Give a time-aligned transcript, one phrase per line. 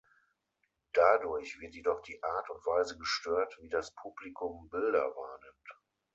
[0.93, 5.69] Dadurch wird jedoch die Art und Weise gestört, wie das Publikum Bilder wahrnimmt.